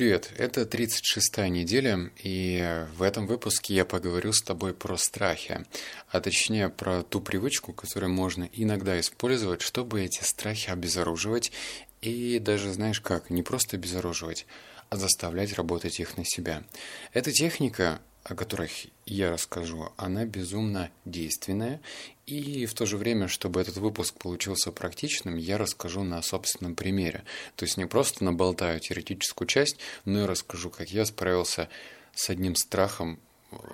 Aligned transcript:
Привет, 0.00 0.32
это 0.38 0.62
36-я 0.62 1.50
неделя, 1.50 2.10
и 2.22 2.86
в 2.96 3.02
этом 3.02 3.26
выпуске 3.26 3.74
я 3.74 3.84
поговорю 3.84 4.32
с 4.32 4.40
тобой 4.40 4.72
про 4.72 4.96
страхи, 4.96 5.66
а 6.08 6.22
точнее 6.22 6.70
про 6.70 7.02
ту 7.02 7.20
привычку, 7.20 7.74
которую 7.74 8.10
можно 8.10 8.48
иногда 8.54 8.98
использовать, 8.98 9.60
чтобы 9.60 10.02
эти 10.02 10.22
страхи 10.22 10.70
обезоруживать, 10.70 11.52
и 12.00 12.38
даже, 12.38 12.72
знаешь 12.72 13.02
как, 13.02 13.28
не 13.28 13.42
просто 13.42 13.76
обезоруживать, 13.76 14.46
а 14.88 14.96
заставлять 14.96 15.52
работать 15.52 16.00
их 16.00 16.16
на 16.16 16.24
себя. 16.24 16.64
Эта 17.12 17.30
техника 17.30 18.00
о 18.24 18.34
которых 18.34 18.70
я 19.06 19.30
расскажу, 19.30 19.92
она 19.96 20.24
безумно 20.24 20.90
действенная. 21.04 21.80
И 22.26 22.66
в 22.66 22.74
то 22.74 22.86
же 22.86 22.96
время, 22.96 23.28
чтобы 23.28 23.60
этот 23.60 23.78
выпуск 23.78 24.14
получился 24.18 24.72
практичным, 24.72 25.36
я 25.36 25.58
расскажу 25.58 26.02
на 26.02 26.22
собственном 26.22 26.74
примере. 26.74 27.24
То 27.56 27.64
есть 27.64 27.76
не 27.76 27.86
просто 27.86 28.24
наболтаю 28.24 28.78
теоретическую 28.80 29.48
часть, 29.48 29.78
но 30.04 30.22
и 30.22 30.26
расскажу, 30.26 30.70
как 30.70 30.90
я 30.90 31.04
справился 31.04 31.68
с 32.14 32.30
одним 32.30 32.54
страхом, 32.56 33.18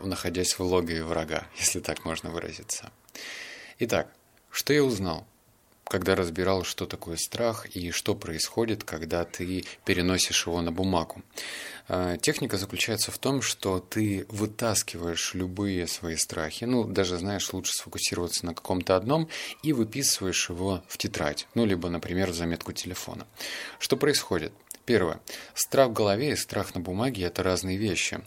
находясь 0.02 0.58
в 0.58 0.60
логове 0.60 1.04
врага, 1.04 1.46
если 1.58 1.80
так 1.80 2.04
можно 2.04 2.30
выразиться. 2.30 2.90
Итак, 3.78 4.12
что 4.50 4.72
я 4.72 4.82
узнал? 4.82 5.26
Когда 5.88 6.16
разбирал, 6.16 6.64
что 6.64 6.86
такое 6.86 7.16
страх 7.16 7.66
и 7.66 7.90
что 7.90 8.14
происходит, 8.14 8.84
когда 8.84 9.24
ты 9.24 9.64
переносишь 9.84 10.46
его 10.46 10.60
на 10.60 10.72
бумагу. 10.72 11.22
А, 11.88 12.16
техника 12.16 12.58
заключается 12.58 13.12
в 13.12 13.18
том, 13.18 13.40
что 13.40 13.78
ты 13.78 14.26
вытаскиваешь 14.28 15.34
любые 15.34 15.86
свои 15.86 16.16
страхи, 16.16 16.64
ну, 16.64 16.84
даже, 16.84 17.18
знаешь, 17.18 17.52
лучше 17.52 17.72
сфокусироваться 17.72 18.44
на 18.46 18.54
каком-то 18.54 18.96
одном 18.96 19.28
и 19.62 19.72
выписываешь 19.72 20.50
его 20.50 20.82
в 20.88 20.98
тетрадь, 20.98 21.46
ну, 21.54 21.64
либо, 21.64 21.88
например, 21.88 22.32
в 22.32 22.34
заметку 22.34 22.72
телефона. 22.72 23.26
Что 23.78 23.96
происходит? 23.96 24.52
Первое. 24.84 25.20
Страх 25.54 25.90
в 25.90 25.92
голове 25.92 26.32
и 26.32 26.36
страх 26.36 26.74
на 26.74 26.80
бумаге– 26.80 27.22
это 27.24 27.42
разные 27.42 27.76
вещи. 27.76 28.20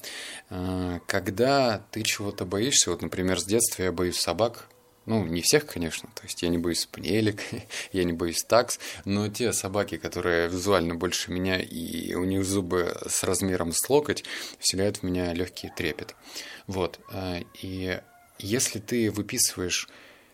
А, 0.50 1.00
когда 1.08 1.84
ты 1.92 2.04
чего-то 2.04 2.46
боишься, 2.46 2.92
вот, 2.92 3.02
например, 3.02 3.40
с 3.40 3.46
детства 3.46 3.84
я 3.84 3.92
боюсь 3.92 4.18
собак, 4.18 4.70
ну, 5.10 5.26
не 5.26 5.42
всех, 5.42 5.66
конечно, 5.66 6.08
то 6.14 6.22
есть 6.22 6.44
я 6.44 6.50
не 6.50 6.60
боюсь 6.60 6.82
спаниелек, 6.82 7.42
я 7.92 8.04
не 8.04 8.14
боюсь 8.14 8.44
такс, 8.44 8.80
но 9.06 9.28
те 9.28 9.52
собаки, 9.54 9.98
которые 9.98 10.48
визуально 10.48 10.94
больше 10.94 11.32
меня 11.32 11.60
и 11.60 12.14
у 12.14 12.26
них 12.26 12.46
зубы 12.46 12.96
с 13.08 13.24
размером 13.24 13.72
с 13.72 13.90
локоть, 13.90 14.24
вселяют 14.60 14.98
в 14.98 15.04
меня 15.04 15.34
легкий 15.34 15.72
трепет. 15.76 16.16
Вот. 16.68 17.00
Э, 17.12 17.42
и 17.60 18.00
если 18.38 18.78
ты 18.78 19.10
выписываешь 19.10 19.90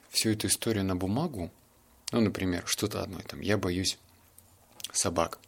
всю 0.09 0.31
эту 0.31 0.47
историю 0.47 0.83
на 0.83 0.97
бумагу, 0.97 1.53
ну, 2.11 2.19
например, 2.19 2.63
что-то 2.65 3.01
одно, 3.01 3.21
там, 3.25 3.39
я 3.39 3.57
боюсь 3.57 3.97
собак, 4.97 5.39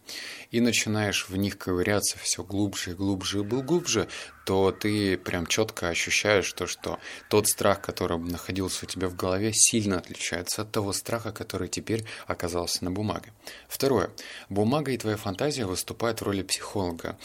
и 0.51 0.61
начинаешь 0.61 1.27
в 1.29 1.35
них 1.35 1.57
ковыряться 1.57 2.17
все 2.17 2.43
глубже 2.43 2.91
и 2.91 2.93
глубже 2.93 3.39
и 3.39 3.43
глубже, 3.43 4.07
то 4.45 4.71
ты 4.71 5.17
прям 5.17 5.45
четко 5.45 5.89
ощущаешь 5.89 6.51
то, 6.53 6.67
что 6.67 6.99
тот 7.29 7.47
страх, 7.47 7.81
который 7.81 8.17
находился 8.17 8.85
у 8.85 8.87
тебя 8.87 9.09
в 9.09 9.15
голове, 9.15 9.51
сильно 9.53 9.97
отличается 9.97 10.61
от 10.61 10.71
того 10.71 10.93
страха, 10.93 11.31
который 11.31 11.67
теперь 11.67 12.05
оказался 12.27 12.85
на 12.85 12.91
бумаге. 12.91 13.33
Второе. 13.67 14.09
Бумага 14.49 14.91
и 14.91 14.97
твоя 14.97 15.17
фантазия 15.17 15.65
выступают 15.65 16.21
в 16.21 16.23
роли 16.23 16.43
психолога. 16.43 17.17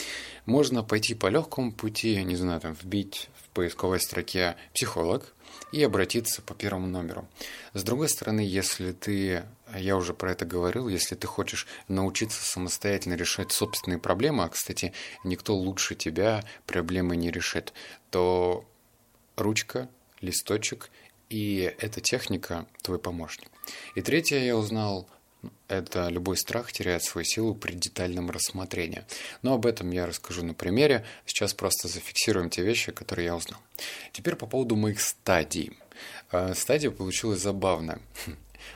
Можно 0.47 0.83
пойти 0.83 1.15
по 1.15 1.29
легкому 1.29 1.73
пути, 1.73 2.23
не 2.25 2.37
знаю, 2.37 2.61
там, 2.61 2.75
вбить 2.75 3.29
в 3.41 3.49
поисковой 3.51 4.01
строке 4.01 4.57
«психолог», 4.75 5.33
и 5.73 5.83
обратиться 5.83 6.43
по 6.43 6.55
первому 6.55 6.87
номеру. 6.87 7.29
С 7.75 7.83
другой 7.83 8.09
стороны, 8.09 8.41
если 8.41 8.93
ты, 8.93 9.45
я 9.79 9.97
уже 9.97 10.15
про 10.15 10.33
это 10.33 10.45
говорил, 10.45 10.89
если 10.89 11.15
ты 11.15 11.27
хочешь 11.27 11.67
научиться 11.89 12.43
самостоятельно 12.43 13.15
решать 13.15 13.53
собственные 13.53 13.99
проблемы, 13.99 14.45
а, 14.45 14.49
кстати, 14.49 14.93
никто 15.25 15.55
лучше 15.55 15.95
тебя 15.95 16.45
проблемы 16.67 17.17
не 17.17 17.31
решит, 17.31 17.73
то 18.11 18.65
ручка, 19.37 19.89
листочек 20.21 20.91
и 21.29 21.75
эта 21.79 22.01
техника 22.01 22.67
твой 22.83 22.99
помощник. 22.99 23.49
И 23.95 24.03
третье 24.03 24.39
я 24.39 24.57
узнал 24.57 25.09
это 25.69 26.09
любой 26.09 26.37
страх 26.37 26.73
теряет 26.73 27.03
свою 27.03 27.25
силу 27.25 27.55
при 27.55 27.73
детальном 27.73 28.31
рассмотрении. 28.31 29.05
Но 29.43 29.55
об 29.55 29.67
этом 29.67 29.91
я 29.91 30.07
расскажу 30.07 30.45
на 30.45 30.55
примере. 30.55 31.05
Сейчас 31.27 31.55
просто 31.55 31.89
зафиксируем 31.89 32.51
те 32.51 32.63
вещи, 32.63 32.93
которые 32.93 33.27
я 33.27 33.37
узнал. 33.37 33.61
Теперь 34.13 34.37
по 34.37 34.47
поводу 34.47 34.77
моих 34.77 35.01
стадий. 35.01 35.77
Э, 36.31 36.55
стадия 36.55 36.91
получилась 36.91 37.41
забавная. 37.41 38.01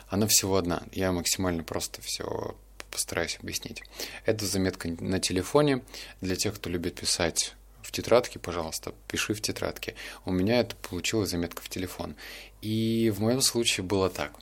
Она 0.08 0.26
всего 0.26 0.56
одна. 0.56 0.82
Я 0.92 1.12
максимально 1.12 1.64
просто 1.64 2.00
все 2.02 2.56
постараюсь 2.90 3.38
объяснить. 3.42 3.82
Это 4.24 4.46
заметка 4.46 4.88
на 4.88 5.20
телефоне. 5.20 5.82
Для 6.20 6.36
тех, 6.36 6.54
кто 6.54 6.70
любит 6.70 6.94
писать 6.94 7.54
в 7.82 7.92
тетрадке, 7.92 8.38
пожалуйста, 8.38 8.94
пиши 9.06 9.34
в 9.34 9.40
тетрадке. 9.40 9.94
У 10.24 10.32
меня 10.32 10.60
это 10.60 10.74
получилась 10.76 11.30
заметка 11.30 11.62
в 11.62 11.68
телефон. 11.68 12.16
И 12.62 13.12
в 13.14 13.20
моем 13.20 13.40
случае 13.42 13.84
было 13.84 14.10
так. 14.10 14.32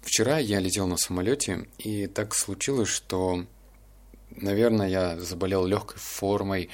Вчера 0.00 0.38
я 0.38 0.60
летел 0.60 0.86
на 0.86 0.96
самолете, 0.96 1.66
и 1.78 2.06
так 2.06 2.34
случилось, 2.34 2.88
что, 2.88 3.44
наверное, 4.30 4.88
я 4.88 5.18
заболел 5.18 5.66
легкой 5.66 5.98
формой 5.98 6.70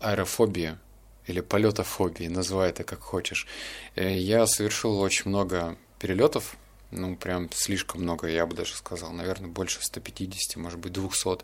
аэрофобии 0.00 0.78
или 1.26 1.40
полетофобии, 1.40 2.28
называй 2.28 2.70
это 2.70 2.84
как 2.84 3.00
хочешь. 3.00 3.46
Э, 3.94 4.16
я 4.16 4.46
совершил 4.46 4.98
очень 4.98 5.28
много 5.28 5.76
перелетов, 5.98 6.56
ну, 6.92 7.16
прям 7.16 7.50
слишком 7.52 8.02
много, 8.02 8.28
я 8.28 8.46
бы 8.46 8.54
даже 8.54 8.74
сказал, 8.74 9.12
наверное, 9.12 9.48
больше 9.48 9.82
150, 9.82 10.56
может 10.56 10.78
быть, 10.78 10.92
200. 10.92 11.38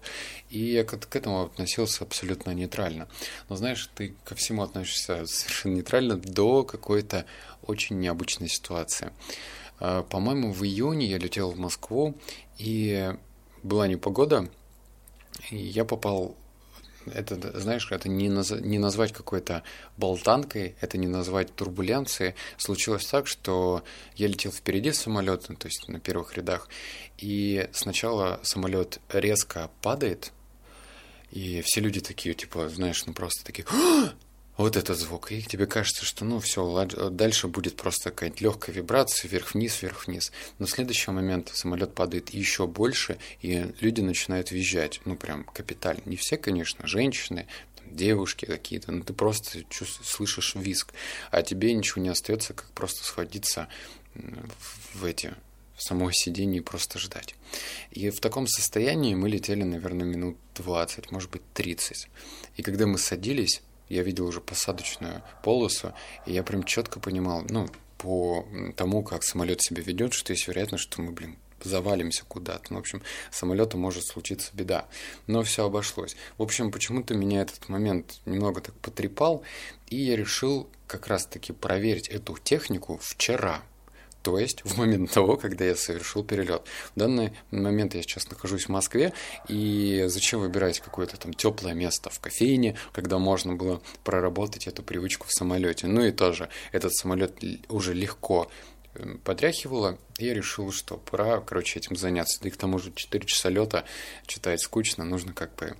И 0.50 0.58
я 0.72 0.84
к, 0.84 0.96
к 0.98 1.16
этому 1.16 1.42
относился 1.42 2.04
абсолютно 2.04 2.50
нейтрально. 2.50 3.08
Но 3.48 3.56
знаешь, 3.56 3.90
ты 3.94 4.14
ко 4.24 4.34
всему 4.34 4.62
относишься 4.62 5.26
совершенно 5.26 5.74
нейтрально 5.76 6.16
до 6.16 6.64
какой-то 6.64 7.24
очень 7.62 7.98
необычной 7.98 8.48
ситуации. 8.48 9.10
А, 9.80 10.02
по-моему, 10.02 10.52
в 10.52 10.62
июне 10.64 11.06
я 11.06 11.18
летел 11.18 11.50
в 11.50 11.58
Москву, 11.58 12.14
и 12.58 13.14
была 13.62 13.88
непогода, 13.88 14.48
и 15.50 15.56
я 15.56 15.84
попал 15.84 16.36
это, 17.14 17.58
знаешь, 17.58 17.86
это 17.90 18.08
не, 18.08 18.28
наз... 18.28 18.50
не 18.50 18.78
назвать 18.78 19.12
какой-то 19.12 19.62
болтанкой, 19.96 20.76
это 20.80 20.98
не 20.98 21.06
назвать 21.06 21.54
турбуленцией. 21.54 22.34
Случилось 22.56 23.06
так, 23.06 23.26
что 23.26 23.82
я 24.16 24.28
летел 24.28 24.52
впереди 24.52 24.92
самолета, 24.92 25.54
то 25.54 25.66
есть 25.66 25.88
на 25.88 26.00
первых 26.00 26.36
рядах, 26.36 26.68
и 27.18 27.68
сначала 27.72 28.40
самолет 28.42 29.00
резко 29.08 29.70
падает, 29.82 30.32
и 31.30 31.62
все 31.64 31.80
люди 31.80 32.00
такие, 32.00 32.34
типа, 32.34 32.68
знаешь, 32.68 33.04
ну 33.06 33.12
просто 33.12 33.44
такие, 33.44 33.66
вот 34.58 34.76
этот 34.76 34.98
звук, 34.98 35.30
и 35.30 35.40
тебе 35.40 35.66
кажется, 35.66 36.04
что 36.04 36.24
ну 36.24 36.40
все, 36.40 36.84
дальше 37.10 37.46
будет 37.46 37.76
просто 37.76 38.10
какая-нибудь 38.10 38.40
легкая 38.40 38.74
вибрация 38.74 39.28
вверх-вниз, 39.28 39.80
вверх-вниз. 39.80 40.32
Но 40.58 40.66
в 40.66 40.70
следующий 40.70 41.12
момент 41.12 41.52
самолет 41.54 41.94
падает 41.94 42.30
еще 42.30 42.66
больше, 42.66 43.18
и 43.40 43.72
люди 43.80 44.00
начинают 44.00 44.50
визжать, 44.50 45.00
ну 45.04 45.16
прям 45.16 45.44
капитально. 45.44 46.02
Не 46.06 46.16
все, 46.16 46.36
конечно, 46.36 46.88
женщины, 46.88 47.46
девушки 47.86 48.46
какие-то, 48.46 48.90
но 48.90 49.04
ты 49.04 49.12
просто 49.12 49.62
чувствуешь, 49.70 50.10
слышишь 50.10 50.54
виск, 50.56 50.92
а 51.30 51.42
тебе 51.42 51.72
ничего 51.72 52.02
не 52.02 52.08
остается, 52.08 52.52
как 52.52 52.68
просто 52.72 53.04
сходиться 53.04 53.68
в 54.92 55.04
эти 55.04 55.34
в 55.76 55.82
само 55.84 56.10
сиденье 56.10 56.58
и 56.58 56.64
просто 56.64 56.98
ждать. 56.98 57.36
И 57.92 58.10
в 58.10 58.18
таком 58.18 58.48
состоянии 58.48 59.14
мы 59.14 59.28
летели, 59.28 59.62
наверное, 59.62 60.04
минут 60.04 60.36
20, 60.56 61.12
может 61.12 61.30
быть, 61.30 61.42
30. 61.54 62.08
И 62.56 62.62
когда 62.62 62.86
мы 62.86 62.98
садились, 62.98 63.62
я 63.88 64.02
видел 64.02 64.26
уже 64.26 64.40
посадочную 64.40 65.22
полосу, 65.42 65.92
и 66.26 66.32
я 66.32 66.42
прям 66.42 66.64
четко 66.64 67.00
понимал, 67.00 67.44
ну, 67.48 67.68
по 67.98 68.46
тому, 68.76 69.02
как 69.02 69.24
самолет 69.24 69.60
себя 69.60 69.82
ведет, 69.82 70.12
что 70.12 70.32
есть 70.32 70.46
вероятность, 70.46 70.84
что 70.84 71.02
мы, 71.02 71.12
блин, 71.12 71.36
завалимся 71.62 72.24
куда-то. 72.26 72.66
Ну, 72.70 72.76
в 72.76 72.80
общем, 72.80 73.02
самолету 73.30 73.76
может 73.76 74.04
случиться 74.04 74.50
беда. 74.54 74.86
Но 75.26 75.42
все 75.42 75.66
обошлось. 75.66 76.16
В 76.36 76.42
общем, 76.42 76.70
почему-то 76.70 77.14
меня 77.14 77.42
этот 77.42 77.68
момент 77.68 78.20
немного 78.24 78.60
так 78.60 78.74
потрепал, 78.76 79.42
и 79.88 79.96
я 79.96 80.16
решил 80.16 80.68
как 80.86 81.08
раз-таки 81.08 81.52
проверить 81.52 82.08
эту 82.08 82.36
технику 82.38 82.98
вчера 83.02 83.62
то 84.28 84.38
есть 84.38 84.60
в 84.62 84.76
момент 84.76 85.10
того, 85.10 85.38
когда 85.38 85.64
я 85.64 85.74
совершил 85.74 86.22
перелет. 86.22 86.62
В 86.94 86.98
данный 86.98 87.32
момент 87.50 87.94
я 87.94 88.02
сейчас 88.02 88.28
нахожусь 88.28 88.66
в 88.66 88.68
Москве, 88.68 89.14
и 89.48 90.04
зачем 90.08 90.40
выбирать 90.40 90.80
какое-то 90.80 91.16
там 91.16 91.32
теплое 91.32 91.72
место 91.72 92.10
в 92.10 92.20
кофейне, 92.20 92.76
когда 92.92 93.18
можно 93.18 93.54
было 93.54 93.80
проработать 94.04 94.66
эту 94.66 94.82
привычку 94.82 95.26
в 95.26 95.32
самолете. 95.32 95.86
Ну 95.86 96.04
и 96.04 96.12
тоже 96.12 96.50
этот 96.72 96.94
самолет 96.94 97.42
уже 97.70 97.94
легко 97.94 98.50
эм, 98.96 99.18
потряхивало, 99.18 99.98
я 100.18 100.34
решил, 100.34 100.70
что 100.72 100.98
пора, 100.98 101.40
короче, 101.40 101.78
этим 101.78 101.96
заняться. 101.96 102.38
Да 102.42 102.48
и 102.48 102.52
к 102.52 102.58
тому 102.58 102.78
же 102.78 102.92
4 102.94 103.24
часа 103.24 103.48
лета 103.48 103.84
читать 104.26 104.60
скучно, 104.60 105.04
нужно 105.04 105.32
как 105.32 105.54
бы 105.54 105.74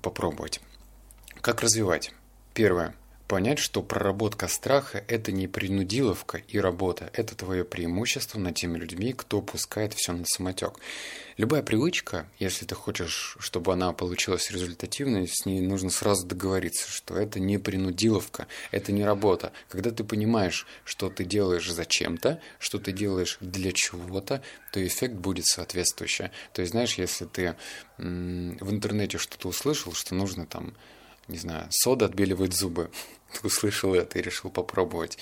попробовать. 0.00 0.60
Как 1.40 1.60
развивать? 1.60 2.12
Первое. 2.54 2.94
Понять, 3.28 3.58
что 3.58 3.82
проработка 3.82 4.48
страха– 4.48 5.04
это 5.08 5.32
не 5.32 5.48
принудиловка 5.48 6.38
и 6.38 6.58
работа, 6.58 7.10
это 7.14 7.34
твое 7.34 7.64
преимущество 7.64 8.38
над 8.38 8.54
теми 8.54 8.78
людьми, 8.78 9.12
кто 9.12 9.40
пускает 9.40 9.94
все 9.94 10.12
на 10.12 10.24
самотек. 10.26 10.78
Любая 11.38 11.62
привычка, 11.62 12.28
если 12.38 12.66
ты 12.66 12.74
хочешь, 12.74 13.36
чтобы 13.40 13.72
она 13.72 13.92
получилась 13.92 14.50
результативной, 14.50 15.26
с 15.26 15.46
ней 15.46 15.60
нужно 15.62 15.88
сразу 15.90 16.26
договориться, 16.26 16.90
что 16.90 17.16
это 17.16 17.40
не 17.40 17.58
принудиловка, 17.58 18.46
это 18.70 18.92
не 18.92 19.04
работа. 19.04 19.52
Когда 19.68 19.90
ты 19.90 20.04
понимаешь, 20.04 20.66
что 20.84 21.08
ты 21.08 21.24
делаешь 21.24 21.70
зачем-то, 21.70 22.40
что 22.58 22.78
ты 22.78 22.92
делаешь 22.92 23.38
для 23.40 23.72
чего-то, 23.72 24.42
то 24.72 24.86
эффект 24.86 25.14
будет 25.14 25.46
соответствующий. 25.46 26.30
То 26.52 26.60
есть, 26.60 26.72
знаешь, 26.72 26.94
если 26.94 27.24
ты 27.24 27.56
в 27.96 28.70
интернете 28.70 29.16
что-то 29.16 29.48
услышал, 29.48 29.92
что 29.94 30.14
нужно 30.14 30.44
там 30.46 30.74
не 31.28 31.38
знаю, 31.38 31.66
сода 31.70 32.06
отбеливает 32.06 32.54
зубы. 32.54 32.90
Ты 33.32 33.46
услышал 33.46 33.94
это 33.94 34.18
и 34.18 34.22
решил 34.22 34.50
попробовать. 34.50 35.18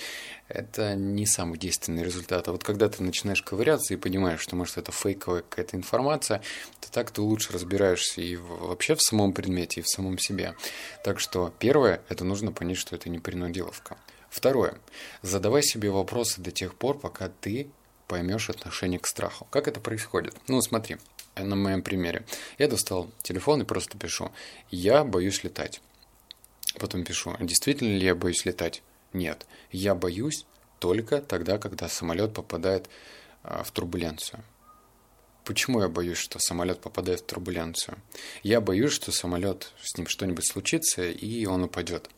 Это 0.47 0.95
не 0.95 1.25
самый 1.25 1.57
действенный 1.57 2.03
результат. 2.03 2.47
А 2.47 2.51
вот 2.51 2.63
когда 2.63 2.89
ты 2.89 3.01
начинаешь 3.03 3.41
ковыряться 3.41 3.93
и 3.93 3.97
понимаешь, 3.97 4.41
что, 4.41 4.57
может, 4.57 4.77
это 4.77 4.91
фейковая 4.91 5.43
какая-то 5.43 5.77
информация, 5.77 6.41
то 6.81 6.91
так 6.91 7.11
ты 7.11 7.21
лучше 7.21 7.53
разбираешься 7.53 8.19
и 8.21 8.35
вообще 8.35 8.95
в 8.95 9.01
самом 9.01 9.31
предмете, 9.31 9.79
и 9.79 9.83
в 9.83 9.87
самом 9.87 10.17
себе. 10.17 10.55
Так 11.05 11.21
что 11.21 11.53
первое, 11.57 12.01
это 12.09 12.25
нужно 12.25 12.51
понять, 12.51 12.77
что 12.77 12.97
это 12.97 13.09
не 13.09 13.19
принудиловка. 13.19 13.97
Второе. 14.29 14.77
Задавай 15.21 15.63
себе 15.63 15.89
вопросы 15.89 16.41
до 16.41 16.51
тех 16.51 16.75
пор, 16.75 16.99
пока 16.99 17.29
ты 17.29 17.69
поймешь 18.07 18.49
отношение 18.49 18.99
к 18.99 19.07
страху. 19.07 19.47
Как 19.49 19.69
это 19.69 19.79
происходит? 19.79 20.35
Ну, 20.49 20.59
смотри, 20.61 20.97
на 21.37 21.55
моем 21.55 21.81
примере. 21.81 22.25
Я 22.57 22.67
достал 22.67 23.09
телефон 23.21 23.61
и 23.61 23.65
просто 23.65 23.97
пишу 23.97 24.31
«Я 24.69 25.03
боюсь 25.05 25.45
летать». 25.45 25.81
Потом 26.79 27.03
пишу, 27.03 27.35
действительно 27.39 27.97
ли 27.97 28.05
я 28.05 28.15
боюсь 28.15 28.45
летать? 28.45 28.81
Нет, 29.13 29.45
я 29.71 29.93
боюсь 29.95 30.45
только 30.79 31.21
тогда, 31.21 31.57
когда 31.57 31.89
самолет 31.89 32.33
попадает 32.33 32.89
а, 33.43 33.63
в 33.63 33.71
турбуленцию. 33.71 34.43
Почему 35.43 35.81
я 35.81 35.89
боюсь, 35.89 36.17
что 36.17 36.39
самолет 36.39 36.81
попадает 36.81 37.21
в 37.21 37.25
турбуленцию? 37.25 37.97
Я 38.43 38.61
боюсь, 38.61 38.93
что 38.93 39.11
самолет, 39.11 39.73
с 39.81 39.97
ним 39.97 40.07
что-нибудь 40.07 40.47
случится, 40.47 41.03
и 41.03 41.45
он 41.45 41.63
упадет. 41.63 42.09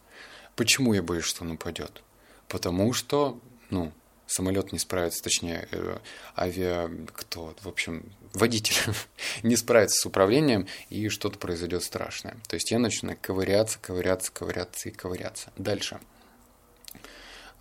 Почему 0.55 0.93
я 0.93 1.01
боюсь, 1.01 1.25
что 1.25 1.43
он 1.43 1.51
упадет? 1.51 2.03
Потому 2.47 2.93
что, 2.93 3.39
ну, 3.69 3.91
самолет 4.27 4.71
не 4.71 4.79
справится, 4.79 5.23
точнее, 5.23 5.67
э, 5.71 5.97
авиа, 6.37 6.89
кто, 7.13 7.55
в 7.61 7.67
общем, 7.67 8.11
водитель 8.33 8.75
не 9.43 9.55
справится 9.55 10.01
с 10.01 10.05
управлением, 10.05 10.67
и 10.89 11.09
что-то 11.09 11.37
произойдет 11.37 11.83
страшное. 11.83 12.37
То 12.47 12.55
есть 12.55 12.71
я 12.71 12.79
начинаю 12.79 13.17
ковыряться, 13.21 13.79
ковыряться, 13.79 14.31
ковыряться 14.31 14.89
и 14.89 14.91
ковыряться. 14.91 15.51
Дальше. 15.57 15.99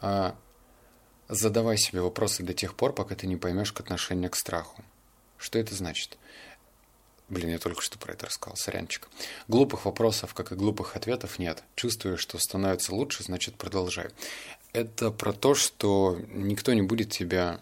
А, 0.01 0.37
задавай 1.29 1.79
себе 1.79 2.01
вопросы 2.01 2.43
до 2.43 2.55
тех 2.55 2.75
пор, 2.75 2.93
пока 2.93 3.15
ты 3.15 3.27
не 3.27 3.37
поймешь 3.37 3.73
к 3.73 3.81
отношению 3.81 4.31
к 4.31 4.37
страху. 4.37 4.85
Что 5.39 5.59
это 5.59 5.75
значит? 5.75 6.19
Блин, 7.33 7.49
я 7.49 7.59
только 7.59 7.81
что 7.81 7.99
про 7.99 8.13
это 8.13 8.27
рассказал, 8.27 8.59
сорянчик. 8.59 9.09
Глупых 9.49 9.87
вопросов, 9.87 10.35
как 10.35 10.53
и 10.53 10.55
глупых 10.55 10.97
ответов, 10.97 11.39
нет. 11.39 11.65
Чувствуешь, 11.77 12.21
что 12.21 12.37
становится 12.39 12.95
лучше, 12.95 13.25
значит 13.25 13.55
продолжай. 13.55 14.11
Это 14.75 15.11
про 15.11 15.33
то, 15.33 15.55
что 15.55 16.19
никто 16.29 16.75
не 16.75 16.83
будет 16.83 17.09
тебя 17.09 17.59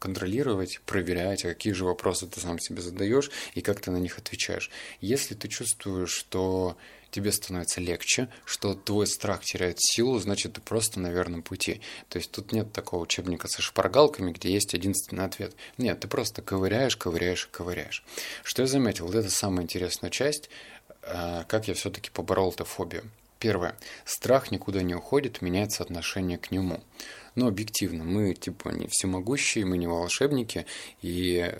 контролировать, 0.00 0.80
проверять, 0.86 1.44
а 1.44 1.50
какие 1.50 1.72
же 1.72 1.84
вопросы 1.84 2.26
ты 2.26 2.40
сам 2.40 2.58
себе 2.58 2.82
задаешь 2.82 3.30
и 3.54 3.60
как 3.60 3.80
ты 3.80 3.92
на 3.92 3.98
них 3.98 4.18
отвечаешь. 4.18 4.70
Если 5.00 5.34
ты 5.34 5.46
чувствуешь, 5.46 6.10
что 6.10 6.76
тебе 7.10 7.32
становится 7.32 7.80
легче, 7.80 8.28
что 8.44 8.74
твой 8.74 9.06
страх 9.06 9.44
теряет 9.44 9.76
силу, 9.78 10.18
значит, 10.18 10.54
ты 10.54 10.60
просто 10.60 11.00
на 11.00 11.10
верном 11.10 11.42
пути. 11.42 11.80
То 12.08 12.18
есть 12.18 12.30
тут 12.30 12.52
нет 12.52 12.72
такого 12.72 13.02
учебника 13.02 13.48
со 13.48 13.62
шпаргалками, 13.62 14.32
где 14.32 14.52
есть 14.52 14.72
единственный 14.72 15.24
ответ. 15.24 15.54
Нет, 15.78 16.00
ты 16.00 16.08
просто 16.08 16.42
ковыряешь, 16.42 16.96
ковыряешь, 16.96 17.46
ковыряешь. 17.46 18.04
Что 18.42 18.62
я 18.62 18.68
заметил, 18.68 19.06
вот 19.06 19.14
это 19.14 19.30
самая 19.30 19.64
интересная 19.64 20.10
часть, 20.10 20.50
а, 21.02 21.44
как 21.44 21.68
я 21.68 21.74
все-таки 21.74 22.10
поборол 22.10 22.52
эту 22.52 22.64
фобию. 22.64 23.04
Первое. 23.38 23.74
Страх 24.04 24.50
никуда 24.50 24.82
не 24.82 24.94
уходит, 24.94 25.40
меняется 25.40 25.82
отношение 25.82 26.36
к 26.36 26.50
нему. 26.50 26.82
Но 27.34 27.46
объективно, 27.46 28.04
мы 28.04 28.34
типа 28.34 28.70
не 28.70 28.86
всемогущие, 28.88 29.64
мы 29.64 29.78
не 29.78 29.86
волшебники, 29.86 30.66
и 31.02 31.52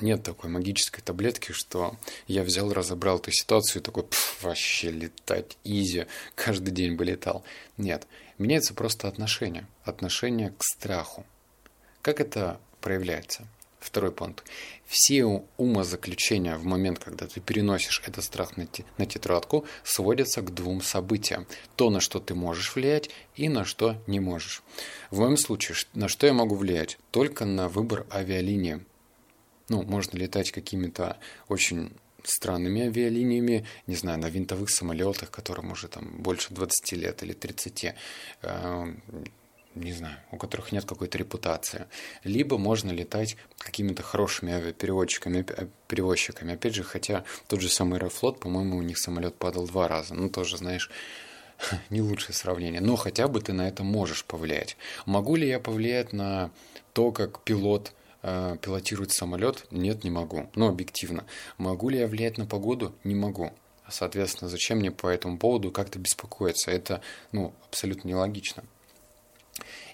нет 0.00 0.22
такой 0.22 0.50
магической 0.50 1.02
таблетки, 1.02 1.52
что 1.52 1.96
я 2.26 2.42
взял, 2.42 2.72
разобрал 2.72 3.18
эту 3.18 3.30
ситуацию 3.32 3.80
и 3.80 3.84
такой, 3.84 4.04
вообще 4.40 4.90
летать, 4.90 5.56
изи, 5.64 6.06
каждый 6.34 6.72
день 6.72 6.96
бы 6.96 7.04
летал. 7.04 7.44
Нет, 7.78 8.06
меняется 8.38 8.74
просто 8.74 9.08
отношение, 9.08 9.66
отношение 9.84 10.50
к 10.50 10.62
страху. 10.64 11.24
Как 12.02 12.20
это 12.20 12.60
проявляется? 12.80 13.46
Второй 13.82 14.12
пункт. 14.12 14.44
Все 14.86 15.24
умозаключения 15.56 16.56
в 16.56 16.64
момент, 16.64 17.00
когда 17.00 17.26
ты 17.26 17.40
переносишь 17.40 18.00
этот 18.06 18.22
страх 18.22 18.56
на, 18.56 18.68
на 18.96 19.06
тетрадку, 19.06 19.66
сводятся 19.82 20.40
к 20.40 20.54
двум 20.54 20.80
событиям. 20.80 21.46
То, 21.74 21.90
на 21.90 22.00
что 22.00 22.20
ты 22.20 22.34
можешь 22.34 22.76
влиять, 22.76 23.10
и 23.34 23.48
на 23.48 23.64
что 23.64 24.00
не 24.06 24.20
можешь. 24.20 24.62
В 25.10 25.18
моем 25.18 25.36
случае, 25.36 25.76
на 25.94 26.06
что 26.06 26.28
я 26.28 26.32
могу 26.32 26.54
влиять? 26.54 26.98
Только 27.10 27.44
на 27.44 27.68
выбор 27.68 28.06
авиалинии. 28.12 28.84
Ну, 29.68 29.82
можно 29.82 30.16
летать 30.16 30.52
какими-то 30.52 31.18
очень 31.48 31.92
странными 32.22 32.82
авиалиниями, 32.82 33.66
не 33.88 33.96
знаю, 33.96 34.20
на 34.20 34.28
винтовых 34.28 34.70
самолетах, 34.70 35.32
которым 35.32 35.72
уже 35.72 35.88
там 35.88 36.22
больше 36.22 36.54
20 36.54 36.92
лет 36.92 37.22
или 37.24 37.32
30 37.32 37.94
не 39.74 39.92
знаю, 39.92 40.16
у 40.30 40.36
которых 40.36 40.72
нет 40.72 40.84
какой-то 40.84 41.18
репутации. 41.18 41.86
Либо 42.24 42.58
можно 42.58 42.90
летать 42.90 43.36
какими-то 43.58 44.02
хорошими 44.02 44.52
авиапереводчиками, 44.52 45.44
перевозчиками. 45.88 46.54
Опять 46.54 46.74
же, 46.74 46.82
хотя 46.82 47.24
тот 47.48 47.60
же 47.60 47.68
самый 47.68 47.98
Аэрофлот, 47.98 48.40
по-моему, 48.40 48.76
у 48.76 48.82
них 48.82 48.98
самолет 48.98 49.34
падал 49.34 49.66
два 49.66 49.88
раза. 49.88 50.14
Ну, 50.14 50.28
тоже, 50.28 50.58
знаешь, 50.58 50.90
не 51.90 52.00
лучшее 52.00 52.34
сравнение. 52.34 52.80
Но 52.80 52.96
хотя 52.96 53.28
бы 53.28 53.40
ты 53.40 53.52
на 53.52 53.68
это 53.68 53.82
можешь 53.82 54.24
повлиять. 54.24 54.76
Могу 55.06 55.36
ли 55.36 55.48
я 55.48 55.60
повлиять 55.60 56.12
на 56.12 56.50
то, 56.92 57.12
как 57.12 57.42
пилот 57.42 57.92
э, 58.22 58.56
пилотирует 58.60 59.12
самолет? 59.12 59.66
Нет, 59.70 60.04
не 60.04 60.10
могу. 60.10 60.50
Но 60.54 60.68
объективно. 60.68 61.24
Могу 61.56 61.88
ли 61.88 61.98
я 61.98 62.06
влиять 62.06 62.38
на 62.38 62.46
погоду? 62.46 62.94
Не 63.04 63.14
могу. 63.14 63.52
Соответственно, 63.88 64.48
зачем 64.48 64.78
мне 64.78 64.90
по 64.90 65.08
этому 65.08 65.38
поводу 65.38 65.70
как-то 65.70 65.98
беспокоиться? 65.98 66.70
Это 66.70 67.02
ну, 67.32 67.52
абсолютно 67.68 68.08
нелогично. 68.08 68.64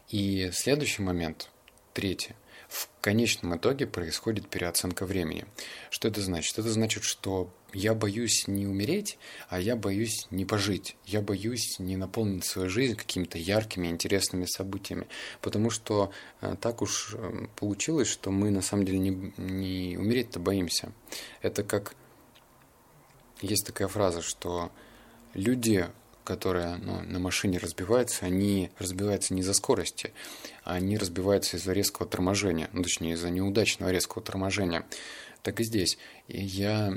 И 0.08 0.50
следующий 0.52 1.02
момент, 1.02 1.50
третий. 1.93 2.34
В 2.69 2.88
конечном 3.00 3.56
итоге 3.56 3.87
происходит 3.87 4.49
переоценка 4.49 5.06
времени. 5.06 5.46
Что 5.90 6.08
это 6.08 6.20
значит? 6.20 6.58
Это 6.58 6.70
значит, 6.70 7.02
что 7.02 7.50
я 7.72 7.94
боюсь 7.94 8.46
не 8.46 8.66
умереть, 8.66 9.19
а 9.49 9.60
я 9.60 9.76
боюсь 9.76 10.26
не 10.31 10.44
пожить. 10.44 10.97
Я 11.04 11.21
боюсь 11.23 11.78
не 11.78 11.97
наполнить 11.97 12.44
свою 12.44 12.68
жизнь 12.68 12.94
какими-то 12.94 13.38
яркими, 13.38 13.88
интересными 13.88 14.47
событиями. 14.47 15.06
Потому 15.40 15.71
что 15.71 16.11
э, 16.40 16.56
так 16.61 16.82
уж 16.82 17.14
э, 17.14 17.47
получилось, 17.56 18.09
что 18.09 18.30
мы 18.30 18.50
на 18.50 18.62
самом 18.62 18.85
деле 18.85 18.99
не, 18.99 19.32
не 19.37 19.97
умереть-то 19.99 20.38
боимся. 20.38 20.92
Это 21.42 21.62
как... 21.62 21.94
Есть 23.40 23.66
такая 23.66 23.88
фраза, 23.88 24.21
что 24.21 24.73
люди 25.32 25.87
которые 26.28 26.76
ну, 26.76 27.00
на 27.00 27.18
машине 27.18 27.56
разбиваются, 27.56 28.26
они 28.26 28.70
разбиваются 28.78 29.32
не 29.32 29.40
из-за 29.40 29.54
скорости, 29.54 30.12
а 30.62 30.75
они 30.75 30.99
разбиваются 30.99 31.56
из-за 31.56 31.73
резкого 31.73 32.06
торможения, 32.06 32.68
ну, 32.75 32.82
точнее, 32.82 33.14
из-за 33.14 33.30
неудачного 33.30 33.88
резкого 33.90 34.23
торможения. 34.23 34.85
Так 35.42 35.58
и 35.61 35.64
здесь. 35.64 35.97
И 36.26 36.38
я, 36.38 36.92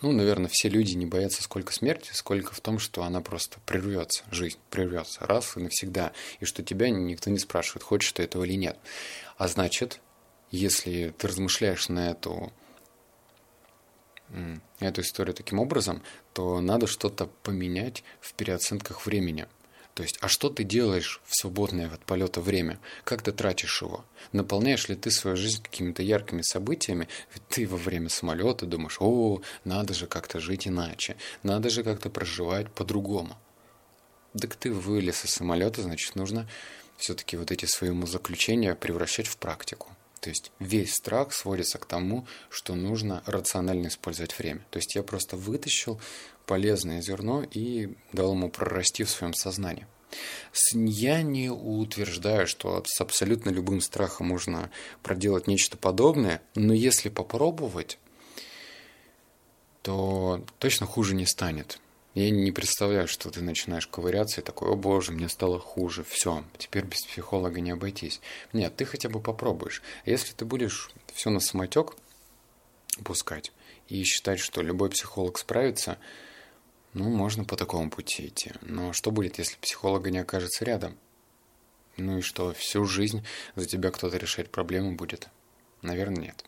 ну, 0.00 0.12
наверное, 0.12 0.48
все 0.50 0.70
люди 0.70 0.94
не 0.94 1.04
боятся 1.04 1.42
сколько 1.42 1.74
смерти, 1.74 2.12
сколько 2.14 2.54
в 2.54 2.62
том, 2.62 2.78
что 2.78 3.02
она 3.02 3.20
просто 3.20 3.58
прервется, 3.66 4.24
жизнь 4.30 4.56
прервется 4.70 5.26
раз 5.26 5.58
и 5.58 5.60
навсегда, 5.60 6.12
и 6.38 6.46
что 6.46 6.62
тебя 6.62 6.88
никто 6.88 7.28
не 7.28 7.38
спрашивает, 7.38 7.82
хочешь 7.82 8.12
ты 8.12 8.22
этого 8.22 8.44
или 8.44 8.54
нет. 8.54 8.78
А 9.36 9.46
значит, 9.46 10.00
если 10.50 11.12
ты 11.18 11.28
размышляешь 11.28 11.90
на 11.90 12.12
эту 12.12 12.50
эту 14.78 15.00
историю 15.00 15.34
таким 15.34 15.58
образом, 15.58 16.02
то 16.32 16.60
надо 16.60 16.86
что-то 16.86 17.26
поменять 17.42 18.04
в 18.20 18.34
переоценках 18.34 19.06
времени. 19.06 19.46
То 19.94 20.04
есть, 20.04 20.18
а 20.20 20.28
что 20.28 20.48
ты 20.48 20.64
делаешь 20.64 21.20
в 21.26 21.36
свободное 21.36 21.90
от 21.92 22.04
полета 22.04 22.40
время? 22.40 22.78
Как 23.04 23.22
ты 23.22 23.32
тратишь 23.32 23.82
его? 23.82 24.04
Наполняешь 24.32 24.88
ли 24.88 24.94
ты 24.94 25.10
свою 25.10 25.36
жизнь 25.36 25.62
какими-то 25.62 26.02
яркими 26.02 26.42
событиями? 26.42 27.08
Ведь 27.34 27.46
ты 27.48 27.66
во 27.66 27.76
время 27.76 28.08
самолета 28.08 28.66
думаешь, 28.66 28.96
о, 29.00 29.42
надо 29.64 29.92
же 29.92 30.06
как-то 30.06 30.40
жить 30.40 30.66
иначе, 30.68 31.16
надо 31.42 31.70
же 31.70 31.82
как-то 31.82 32.08
проживать 32.08 32.70
по-другому. 32.72 33.36
Так 34.38 34.54
ты 34.54 34.72
вылез 34.72 35.24
из 35.24 35.32
самолета, 35.32 35.82
значит, 35.82 36.14
нужно 36.14 36.48
все-таки 36.96 37.36
вот 37.36 37.50
эти 37.50 37.64
свои 37.64 37.90
умозаключения 37.90 38.74
превращать 38.74 39.26
в 39.26 39.36
практику. 39.38 39.88
То 40.20 40.28
есть 40.28 40.52
весь 40.58 40.94
страх 40.94 41.32
сводится 41.32 41.78
к 41.78 41.86
тому, 41.86 42.26
что 42.50 42.74
нужно 42.74 43.22
рационально 43.26 43.88
использовать 43.88 44.38
время. 44.38 44.60
То 44.70 44.78
есть 44.78 44.94
я 44.94 45.02
просто 45.02 45.36
вытащил 45.36 46.00
полезное 46.46 47.00
зерно 47.00 47.42
и 47.42 47.94
дал 48.12 48.32
ему 48.32 48.50
прорасти 48.50 49.04
в 49.04 49.10
своем 49.10 49.32
сознании. 49.32 49.86
Я 50.72 51.22
не 51.22 51.50
утверждаю, 51.50 52.46
что 52.46 52.82
с 52.84 53.00
абсолютно 53.00 53.50
любым 53.50 53.80
страхом 53.80 54.26
можно 54.26 54.70
проделать 55.02 55.46
нечто 55.46 55.76
подобное, 55.76 56.42
но 56.54 56.74
если 56.74 57.08
попробовать, 57.08 57.98
то 59.82 60.44
точно 60.58 60.86
хуже 60.86 61.14
не 61.14 61.26
станет. 61.26 61.78
Я 62.14 62.30
не 62.30 62.50
представляю, 62.50 63.06
что 63.06 63.30
ты 63.30 63.40
начинаешь 63.40 63.86
ковыряться 63.86 64.40
и 64.40 64.44
такой, 64.44 64.72
о 64.72 64.74
боже, 64.74 65.12
мне 65.12 65.28
стало 65.28 65.60
хуже, 65.60 66.02
все, 66.02 66.44
теперь 66.58 66.84
без 66.84 67.02
психолога 67.02 67.60
не 67.60 67.70
обойтись. 67.70 68.20
Нет, 68.52 68.74
ты 68.74 68.84
хотя 68.84 69.08
бы 69.08 69.20
попробуешь. 69.20 69.80
Если 70.04 70.34
ты 70.34 70.44
будешь 70.44 70.90
все 71.14 71.30
на 71.30 71.38
самотек 71.38 71.94
пускать 73.04 73.52
и 73.88 74.02
считать, 74.02 74.40
что 74.40 74.60
любой 74.60 74.90
психолог 74.90 75.38
справится, 75.38 75.98
ну, 76.94 77.08
можно 77.08 77.44
по 77.44 77.56
такому 77.56 77.90
пути 77.90 78.26
идти. 78.26 78.52
Но 78.62 78.92
что 78.92 79.12
будет, 79.12 79.38
если 79.38 79.56
психолога 79.58 80.10
не 80.10 80.18
окажется 80.18 80.64
рядом? 80.64 80.98
Ну 81.96 82.18
и 82.18 82.22
что, 82.22 82.52
всю 82.54 82.84
жизнь 82.86 83.24
за 83.54 83.66
тебя 83.66 83.92
кто-то 83.92 84.16
решать 84.16 84.50
проблему 84.50 84.96
будет? 84.96 85.28
Наверное, 85.82 86.24
нет. 86.24 86.44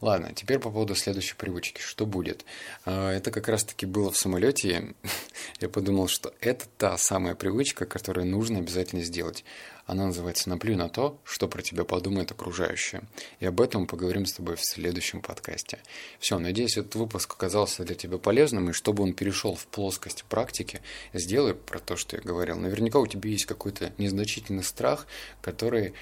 Ладно, 0.00 0.32
теперь 0.32 0.60
по 0.60 0.70
поводу 0.70 0.94
следующей 0.94 1.34
привычки. 1.34 1.80
Что 1.80 2.06
будет? 2.06 2.44
А, 2.84 3.12
это 3.12 3.32
как 3.32 3.48
раз-таки 3.48 3.84
было 3.84 4.12
в 4.12 4.16
самолете. 4.16 4.94
Я 5.60 5.68
подумал, 5.68 6.06
что 6.06 6.32
это 6.40 6.66
та 6.78 6.96
самая 6.96 7.34
привычка, 7.34 7.84
которую 7.84 8.26
нужно 8.26 8.60
обязательно 8.60 9.02
сделать. 9.02 9.44
Она 9.86 10.06
называется 10.06 10.50
«Наплюй 10.50 10.76
на 10.76 10.88
то, 10.88 11.18
что 11.24 11.48
про 11.48 11.62
тебя 11.62 11.82
подумают 11.82 12.30
окружающие». 12.30 13.02
И 13.40 13.46
об 13.46 13.60
этом 13.60 13.82
мы 13.82 13.86
поговорим 13.88 14.26
с 14.26 14.34
тобой 14.34 14.54
в 14.54 14.62
следующем 14.62 15.20
подкасте. 15.20 15.78
Все, 16.20 16.38
надеюсь, 16.38 16.76
этот 16.76 16.94
выпуск 16.94 17.32
оказался 17.32 17.82
для 17.82 17.96
тебя 17.96 18.18
полезным, 18.18 18.70
и 18.70 18.74
чтобы 18.74 19.02
он 19.02 19.14
перешел 19.14 19.56
в 19.56 19.66
плоскость 19.66 20.24
практики, 20.28 20.80
сделай 21.12 21.54
про 21.54 21.80
то, 21.80 21.96
что 21.96 22.16
я 22.16 22.22
говорил. 22.22 22.56
Наверняка 22.56 23.00
у 23.00 23.06
тебя 23.06 23.30
есть 23.30 23.46
какой-то 23.46 23.92
незначительный 23.98 24.62
страх, 24.62 25.08
который 25.40 25.94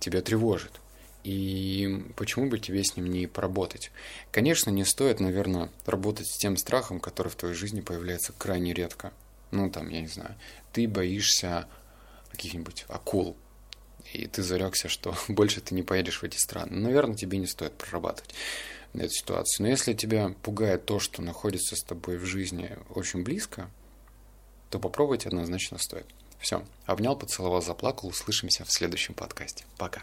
тебя 0.00 0.20
тревожит. 0.20 0.81
И 1.24 2.04
почему 2.16 2.48
бы 2.48 2.58
тебе 2.58 2.82
с 2.82 2.96
ним 2.96 3.06
не 3.06 3.26
поработать? 3.26 3.90
Конечно, 4.32 4.70
не 4.70 4.84
стоит, 4.84 5.20
наверное, 5.20 5.70
работать 5.86 6.26
с 6.26 6.36
тем 6.36 6.56
страхом, 6.56 6.98
который 6.98 7.28
в 7.28 7.36
твоей 7.36 7.54
жизни 7.54 7.80
появляется 7.80 8.32
крайне 8.36 8.72
редко. 8.72 9.12
Ну, 9.52 9.70
там, 9.70 9.88
я 9.88 10.00
не 10.00 10.08
знаю, 10.08 10.34
ты 10.72 10.88
боишься 10.88 11.68
каких-нибудь 12.30 12.86
акул, 12.88 13.36
и 14.12 14.26
ты 14.26 14.42
зарекся, 14.42 14.88
что 14.88 15.14
больше 15.28 15.60
ты 15.60 15.74
не 15.74 15.82
поедешь 15.82 16.22
в 16.22 16.24
эти 16.24 16.36
страны. 16.36 16.76
Наверное, 16.76 17.16
тебе 17.16 17.38
не 17.38 17.46
стоит 17.46 17.74
прорабатывать 17.74 18.34
эту 18.94 19.12
ситуацию. 19.12 19.64
Но 19.64 19.70
если 19.70 19.92
тебя 19.94 20.34
пугает 20.42 20.86
то, 20.86 20.98
что 20.98 21.22
находится 21.22 21.76
с 21.76 21.82
тобой 21.82 22.18
в 22.18 22.24
жизни 22.24 22.76
очень 22.94 23.22
близко, 23.22 23.70
то 24.70 24.78
попробовать 24.78 25.26
однозначно 25.26 25.78
стоит. 25.78 26.06
Все, 26.40 26.64
обнял, 26.86 27.16
поцеловал, 27.16 27.62
заплакал. 27.62 28.08
Услышимся 28.08 28.64
в 28.64 28.72
следующем 28.72 29.14
подкасте. 29.14 29.64
Пока. 29.78 30.02